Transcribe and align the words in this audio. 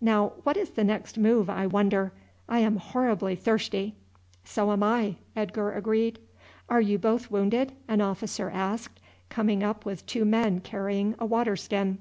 Now, 0.00 0.32
what 0.42 0.56
is 0.56 0.70
the 0.70 0.84
next 0.84 1.18
move, 1.18 1.50
I 1.50 1.66
wonder? 1.66 2.10
I 2.48 2.60
am 2.60 2.78
horribly 2.78 3.36
thirsty." 3.36 3.94
"So 4.42 4.72
am 4.72 4.82
I," 4.82 5.16
Edgar 5.36 5.72
agreed. 5.72 6.18
"Are 6.70 6.80
you 6.80 6.98
both 6.98 7.30
wounded?" 7.30 7.72
an 7.86 8.00
officer 8.00 8.48
asked, 8.48 9.00
coming 9.28 9.62
up 9.62 9.84
with 9.84 10.06
two 10.06 10.24
men 10.24 10.60
carrying 10.60 11.14
a 11.18 11.26
water 11.26 11.56
skin. 11.56 11.98